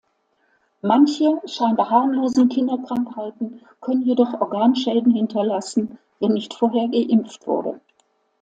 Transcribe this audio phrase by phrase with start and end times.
[0.81, 7.79] Manche scheinbar harmlosen Kinderkrankheiten können jedoch Organschäden hinterlassen, wenn nicht vorher geimpft wurde.